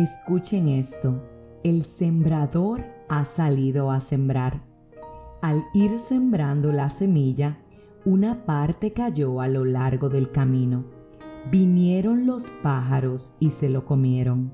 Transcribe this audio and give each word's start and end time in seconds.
Escuchen 0.00 0.68
esto, 0.68 1.20
el 1.62 1.82
sembrador 1.82 2.86
ha 3.10 3.26
salido 3.26 3.90
a 3.90 4.00
sembrar. 4.00 4.62
Al 5.42 5.62
ir 5.74 5.98
sembrando 5.98 6.72
la 6.72 6.88
semilla, 6.88 7.58
una 8.06 8.46
parte 8.46 8.94
cayó 8.94 9.42
a 9.42 9.48
lo 9.48 9.66
largo 9.66 10.08
del 10.08 10.30
camino. 10.30 10.86
Vinieron 11.50 12.24
los 12.24 12.50
pájaros 12.62 13.34
y 13.40 13.50
se 13.50 13.68
lo 13.68 13.84
comieron. 13.84 14.50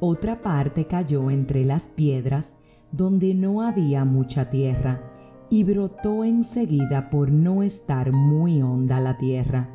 Otra 0.00 0.40
parte 0.40 0.86
cayó 0.86 1.30
entre 1.30 1.66
las 1.66 1.82
piedras 1.88 2.56
donde 2.90 3.34
no 3.34 3.60
había 3.60 4.06
mucha 4.06 4.48
tierra 4.48 5.02
y 5.50 5.62
brotó 5.62 6.24
enseguida 6.24 7.10
por 7.10 7.30
no 7.30 7.62
estar 7.62 8.12
muy 8.12 8.62
honda 8.62 8.98
la 8.98 9.18
tierra. 9.18 9.68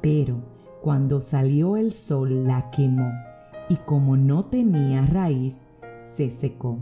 Pero 0.00 0.44
cuando 0.80 1.20
salió 1.20 1.76
el 1.76 1.90
sol 1.90 2.46
la 2.46 2.70
quemó 2.70 3.10
y 3.68 3.76
como 3.76 4.16
no 4.16 4.44
tenía 4.46 5.06
raíz, 5.06 5.68
se 5.98 6.30
secó. 6.30 6.78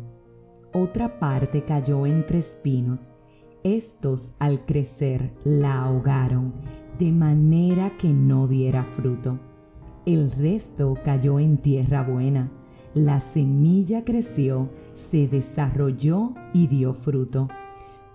Otra 0.73 1.19
parte 1.19 1.65
cayó 1.65 2.07
entre 2.07 2.39
espinos. 2.39 3.15
Estos 3.63 4.31
al 4.39 4.65
crecer 4.65 5.33
la 5.45 5.85
ahogaron, 5.85 6.53
de 6.99 7.13
manera 7.13 7.97
que 7.99 8.09
no 8.09 8.49
diera 8.49 8.85
fruto. 8.85 9.39
El 10.05 10.33
resto 10.33 10.99
cayó 11.05 11.39
en 11.39 11.59
tierra 11.59 12.03
buena. 12.03 12.51
La 12.95 13.21
semilla 13.21 14.05
creció, 14.05 14.71
se 14.95 15.29
desarrolló 15.29 16.35
y 16.53 16.67
dio 16.67 16.95
fruto. 16.95 17.49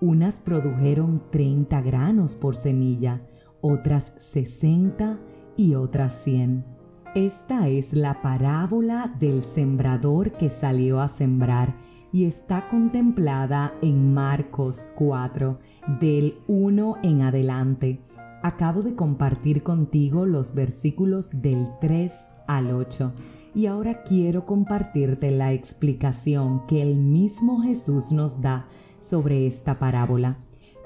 Unas 0.01 0.39
produjeron 0.39 1.23
30 1.31 1.81
granos 1.81 2.35
por 2.35 2.55
semilla, 2.55 3.21
otras 3.61 4.13
60 4.17 5.19
y 5.55 5.75
otras 5.75 6.13
100 6.23 6.76
esta 7.17 7.67
es 7.67 7.93
la 7.93 8.21
parábola 8.21 9.11
del 9.19 9.41
sembrador 9.41 10.33
que 10.33 10.51
salió 10.51 11.01
a 11.01 11.09
sembrar 11.09 11.73
y 12.13 12.25
está 12.25 12.69
contemplada 12.69 13.73
en 13.81 14.13
Marcos 14.13 14.87
4, 14.93 15.57
del 15.99 16.37
1 16.47 16.97
en 17.01 17.23
adelante. 17.23 18.01
Acabo 18.43 18.83
de 18.83 18.93
compartir 18.93 19.63
contigo 19.63 20.27
los 20.27 20.53
versículos 20.53 21.31
del 21.41 21.65
3 21.81 22.13
al 22.45 22.69
8 22.69 23.13
y 23.55 23.65
ahora 23.65 24.03
quiero 24.03 24.45
compartirte 24.45 25.31
la 25.31 25.53
explicación 25.53 26.67
que 26.67 26.83
el 26.83 26.97
mismo 26.97 27.63
Jesús 27.63 28.11
nos 28.11 28.43
da 28.43 28.67
sobre 28.99 29.47
esta 29.47 29.73
parábola. 29.73 30.37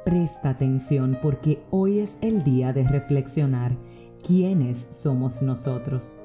Presta 0.05 0.51
atención 0.51 1.17
porque 1.21 1.61
hoy 1.71 1.99
es 1.99 2.17
el 2.21 2.45
día 2.45 2.71
de 2.71 2.87
reflexionar 2.87 3.75
¿quiénes 4.21 4.87
somos 4.91 5.41
nosotros? 5.41 6.21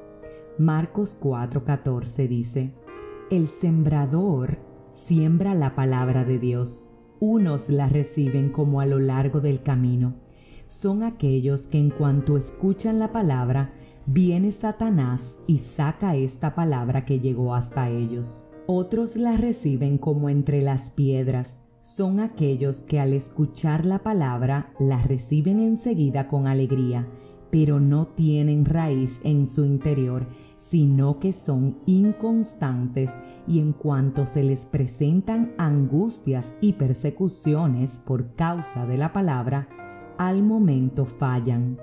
Marcos 0.58 1.16
4:14 1.20 2.28
dice, 2.28 2.72
El 3.30 3.46
sembrador 3.46 4.58
siembra 4.92 5.54
la 5.54 5.74
palabra 5.74 6.24
de 6.24 6.38
Dios. 6.38 6.90
Unos 7.18 7.68
la 7.68 7.88
reciben 7.88 8.50
como 8.50 8.80
a 8.80 8.86
lo 8.86 8.98
largo 8.98 9.40
del 9.40 9.62
camino. 9.62 10.14
Son 10.68 11.02
aquellos 11.02 11.66
que 11.66 11.78
en 11.78 11.90
cuanto 11.90 12.36
escuchan 12.36 12.98
la 12.98 13.12
palabra, 13.12 13.72
viene 14.06 14.52
Satanás 14.52 15.38
y 15.46 15.58
saca 15.58 16.16
esta 16.16 16.54
palabra 16.54 17.04
que 17.04 17.20
llegó 17.20 17.54
hasta 17.54 17.88
ellos. 17.88 18.44
Otros 18.66 19.16
la 19.16 19.36
reciben 19.36 19.96
como 19.96 20.28
entre 20.28 20.60
las 20.60 20.90
piedras. 20.90 21.62
Son 21.82 22.18
aquellos 22.18 22.82
que 22.82 22.98
al 22.98 23.12
escuchar 23.12 23.86
la 23.86 24.00
palabra 24.00 24.72
la 24.78 24.98
reciben 24.98 25.60
enseguida 25.60 26.26
con 26.26 26.48
alegría 26.48 27.06
pero 27.50 27.80
no 27.80 28.06
tienen 28.06 28.64
raíz 28.64 29.20
en 29.24 29.46
su 29.46 29.64
interior, 29.64 30.26
sino 30.58 31.20
que 31.20 31.32
son 31.32 31.78
inconstantes 31.86 33.12
y 33.46 33.60
en 33.60 33.72
cuanto 33.72 34.26
se 34.26 34.42
les 34.42 34.66
presentan 34.66 35.52
angustias 35.58 36.54
y 36.60 36.72
persecuciones 36.72 38.02
por 38.04 38.34
causa 38.34 38.86
de 38.86 38.98
la 38.98 39.12
palabra, 39.12 39.68
al 40.18 40.42
momento 40.42 41.04
fallan. 41.04 41.78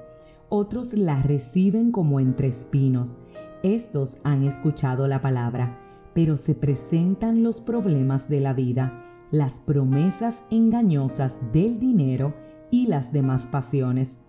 Otros 0.50 0.94
la 0.94 1.22
reciben 1.22 1.92
como 1.92 2.20
entre 2.20 2.48
espinos. 2.48 3.20
Estos 3.64 4.18
han 4.24 4.44
escuchado 4.44 5.08
la 5.08 5.22
palabra, 5.22 5.80
pero 6.14 6.38
se 6.38 6.54
presentan 6.54 7.42
los 7.42 7.62
problemas 7.62 8.28
de 8.28 8.42
la 8.42 8.54
vida, 8.54 9.04
las 9.32 9.60
promesas 9.60 10.44
engañosas 10.52 11.38
del 11.54 11.80
dinero 11.80 12.34
y 12.70 12.88
las 12.88 13.14
demás 13.14 13.48
pasiones 13.48 14.20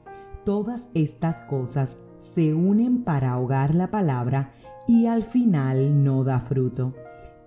Todas 0.44 0.90
estas 0.92 1.40
cosas 1.42 1.98
se 2.18 2.52
unen 2.52 3.02
para 3.02 3.32
ahogar 3.32 3.74
la 3.74 3.90
palabra 3.90 4.52
y 4.86 5.06
al 5.06 5.22
final 5.22 6.04
no 6.04 6.22
da 6.22 6.38
fruto. 6.38 6.92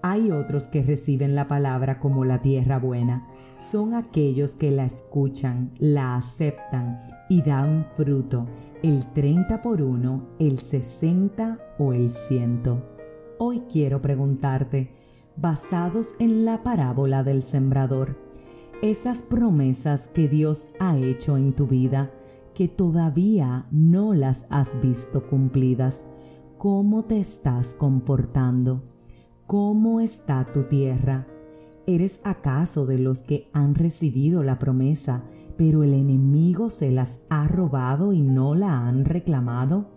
Hay 0.02 0.32
otros 0.32 0.66
que 0.66 0.82
reciben 0.82 1.36
la 1.36 1.48
palabra 1.48 2.00
como 2.00 2.26
la 2.26 2.42
tierra 2.42 2.80
buena. 2.80 3.28
Son 3.60 3.94
aquellos 3.94 4.56
que 4.56 4.72
la 4.72 4.86
escuchan, 4.86 5.72
la 5.78 6.16
aceptan 6.16 6.98
y 7.30 7.44
dan 7.44 7.88
fruto, 7.96 8.48
el 8.82 9.06
30 9.14 9.62
por 9.62 9.82
uno, 9.82 10.30
el 10.40 10.58
60 10.58 11.60
o 11.78 11.94
el 11.94 12.10
100. 12.10 12.62
Hoy 13.38 13.64
quiero 13.72 14.02
preguntarte, 14.02 14.92
basados 15.36 16.16
en 16.18 16.46
la 16.46 16.64
parábola 16.64 17.24
del 17.24 17.44
sembrador, 17.44 18.18
esas 18.82 19.22
promesas 19.24 20.08
que 20.08 20.28
Dios 20.28 20.70
ha 20.80 20.98
hecho 20.98 21.38
en 21.38 21.54
tu 21.54 21.68
vida, 21.68 22.12
que 22.58 22.68
todavía 22.68 23.68
no 23.70 24.16
las 24.16 24.48
has 24.50 24.82
visto 24.82 25.28
cumplidas. 25.30 26.08
¿Cómo 26.58 27.06
te 27.06 27.20
estás 27.20 27.76
comportando? 27.76 28.82
¿Cómo 29.46 30.00
está 30.00 30.44
tu 30.52 30.64
tierra? 30.64 31.28
¿Eres 31.86 32.20
acaso 32.24 32.88
de 32.88 32.98
los 32.98 33.22
que 33.22 33.52
han 33.54 33.76
recibido 33.76 34.42
la 34.42 34.58
promesa, 34.58 35.24
pero 35.56 35.84
el 35.84 35.94
enemigo 35.94 36.72
se 36.72 36.90
las 36.90 37.22
ha 37.30 37.48
robado 37.48 38.12
y 38.12 38.24
no 38.24 38.56
la 38.56 38.88
han 38.88 39.06
reclamado? 39.06 39.92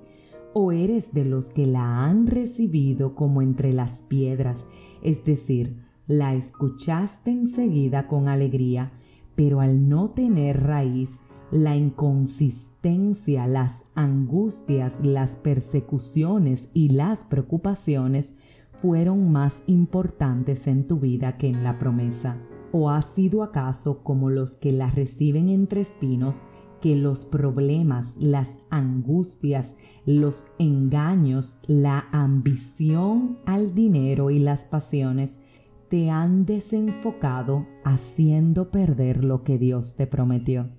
¿O 0.52 0.70
eres 0.70 1.14
de 1.14 1.24
los 1.24 1.48
que 1.48 1.66
la 1.66 2.04
han 2.04 2.26
recibido 2.26 3.14
como 3.14 3.40
entre 3.40 3.72
las 3.72 4.02
piedras, 4.02 4.66
es 5.02 5.24
decir, 5.24 5.78
la 6.06 6.34
escuchaste 6.34 7.30
enseguida 7.30 8.06
con 8.06 8.28
alegría, 8.28 8.92
pero 9.34 9.62
al 9.62 9.88
no 9.88 10.10
tener 10.10 10.62
raíz, 10.62 11.22
la 11.50 11.76
inconsistencia, 11.76 13.46
las 13.46 13.84
angustias, 13.94 15.00
las 15.04 15.36
persecuciones 15.36 16.68
y 16.72 16.90
las 16.90 17.24
preocupaciones 17.24 18.34
fueron 18.72 19.30
más 19.30 19.62
importantes 19.66 20.66
en 20.66 20.86
tu 20.86 20.98
vida 20.98 21.36
que 21.36 21.48
en 21.48 21.64
la 21.64 21.78
promesa? 21.78 22.36
¿O 22.72 22.90
has 22.90 23.06
sido 23.06 23.42
acaso 23.42 24.02
como 24.04 24.30
los 24.30 24.56
que 24.56 24.72
la 24.72 24.90
reciben 24.90 25.48
entre 25.48 25.80
espinos, 25.80 26.44
que 26.80 26.96
los 26.96 27.26
problemas, 27.26 28.16
las 28.18 28.58
angustias, 28.70 29.76
los 30.06 30.46
engaños, 30.58 31.58
la 31.66 32.06
ambición 32.12 33.38
al 33.44 33.74
dinero 33.74 34.30
y 34.30 34.38
las 34.38 34.64
pasiones 34.64 35.42
te 35.88 36.10
han 36.10 36.46
desenfocado 36.46 37.66
haciendo 37.84 38.70
perder 38.70 39.24
lo 39.24 39.42
que 39.42 39.58
Dios 39.58 39.96
te 39.96 40.06
prometió? 40.06 40.70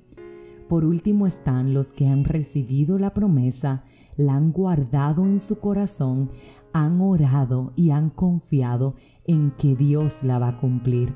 Por 0.71 0.85
último 0.85 1.27
están 1.27 1.73
los 1.73 1.89
que 1.89 2.07
han 2.07 2.23
recibido 2.23 2.97
la 2.97 3.13
promesa, 3.13 3.83
la 4.15 4.35
han 4.35 4.53
guardado 4.53 5.25
en 5.25 5.41
su 5.41 5.59
corazón, 5.59 6.31
han 6.71 7.01
orado 7.01 7.73
y 7.75 7.89
han 7.89 8.09
confiado 8.09 8.95
en 9.25 9.51
que 9.57 9.75
Dios 9.75 10.23
la 10.23 10.39
va 10.39 10.47
a 10.47 10.59
cumplir. 10.61 11.13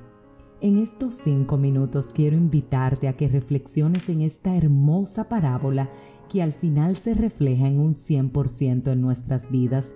En 0.59 0.77
estos 0.77 1.15
cinco 1.15 1.55
minutos 1.55 2.11
quiero 2.13 2.35
invitarte 2.35 3.07
a 3.07 3.15
que 3.15 3.29
reflexiones 3.29 4.09
en 4.09 4.23
esta 4.23 4.57
hermosa 4.57 5.29
parábola 5.29 5.87
que 6.27 6.43
al 6.43 6.51
final 6.51 6.97
se 6.97 7.13
refleja 7.13 7.65
en 7.65 7.79
un 7.79 7.93
100% 7.93 8.91
en 8.91 8.99
nuestras 8.99 9.49
vidas. 9.49 9.95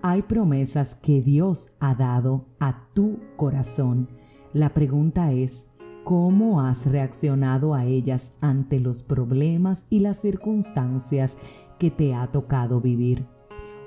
Hay 0.00 0.22
promesas 0.22 0.94
que 0.94 1.20
Dios 1.20 1.72
ha 1.78 1.94
dado 1.94 2.46
a 2.58 2.88
tu 2.94 3.18
corazón. 3.36 4.08
La 4.54 4.72
pregunta 4.72 5.30
es, 5.32 5.68
cómo 6.04 6.60
has 6.60 6.84
reaccionado 6.86 7.74
a 7.74 7.86
ellas 7.86 8.34
ante 8.42 8.78
los 8.78 9.02
problemas 9.02 9.86
y 9.88 10.00
las 10.00 10.20
circunstancias 10.20 11.38
que 11.78 11.90
te 11.90 12.14
ha 12.14 12.26
tocado 12.28 12.80
vivir. 12.80 13.26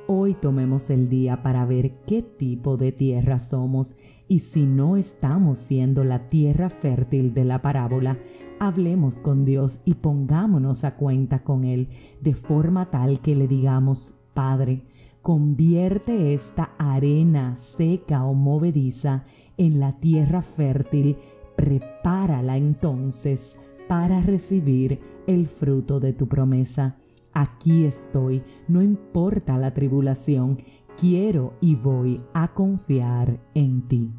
Hoy 0.07 0.33
tomemos 0.33 0.89
el 0.89 1.09
día 1.09 1.43
para 1.43 1.65
ver 1.65 1.91
qué 2.05 2.23
tipo 2.23 2.75
de 2.77 2.91
tierra 2.91 3.39
somos 3.39 3.97
y 4.27 4.39
si 4.39 4.65
no 4.65 4.97
estamos 4.97 5.59
siendo 5.59 6.03
la 6.03 6.29
tierra 6.29 6.69
fértil 6.69 7.33
de 7.33 7.45
la 7.45 7.61
parábola, 7.61 8.15
hablemos 8.59 9.19
con 9.19 9.45
Dios 9.45 9.81
y 9.85 9.95
pongámonos 9.95 10.85
a 10.85 10.95
cuenta 10.95 11.43
con 11.43 11.65
Él 11.65 11.89
de 12.21 12.33
forma 12.33 12.89
tal 12.89 13.19
que 13.19 13.35
le 13.35 13.47
digamos, 13.47 14.15
Padre, 14.33 14.83
convierte 15.21 16.33
esta 16.33 16.71
arena 16.77 17.55
seca 17.57 18.23
o 18.23 18.33
movediza 18.33 19.25
en 19.57 19.79
la 19.79 19.99
tierra 19.99 20.41
fértil 20.41 21.17
prepárala 21.57 22.56
entonces 22.56 23.57
para 23.89 24.21
recibir 24.21 25.01
el 25.27 25.48
fruto 25.48 26.00
de 26.00 26.13
tu 26.13 26.27
promesa. 26.27 26.95
Aquí 27.33 27.83
estoy, 27.83 28.44
no 28.69 28.81
importa 28.81 29.57
la 29.57 29.71
tribulación, 29.71 30.59
quiero 30.98 31.54
y 31.59 31.75
voy 31.75 32.21
a 32.33 32.54
confiar 32.54 33.39
en 33.54 33.88
ti. 33.88 34.12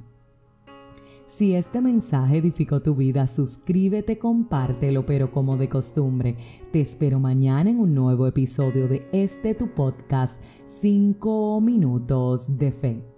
Si 1.26 1.55
este 1.55 1.81
mensaje 1.81 2.38
edificó 2.38 2.81
tu 2.81 2.94
vida, 2.94 3.26
suscríbete, 3.26 4.19
compártelo, 4.19 5.05
pero 5.05 5.31
como 5.31 5.56
de 5.56 5.69
costumbre, 5.69 6.37
te 6.73 6.81
espero 6.81 7.20
mañana 7.20 7.70
en 7.70 7.79
un 7.81 7.94
nuevo 7.94 8.26
episodio 8.26 8.88
de 8.88 9.06
este 9.12 9.55
tu 9.55 9.69
podcast 9.75 10.43
5 10.67 11.61
minutos 11.61 12.58
de 12.58 12.73
fe. 12.73 13.18